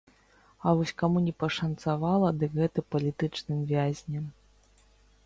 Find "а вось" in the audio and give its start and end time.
0.67-0.93